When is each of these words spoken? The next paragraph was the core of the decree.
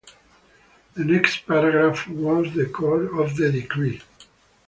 The 0.95 1.05
next 1.05 1.45
paragraph 1.45 2.07
was 2.07 2.51
the 2.55 2.65
core 2.65 3.03
of 3.21 3.35
the 3.35 3.51
decree. 3.51 4.01